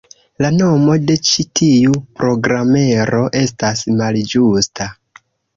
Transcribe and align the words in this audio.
La 0.43 0.49
nomo 0.53 0.95
de 1.09 1.17
ĉi 1.31 1.45
tiu 1.59 1.93
programero 2.21 3.21
estas 3.43 3.85
malĝusta. 4.01 4.93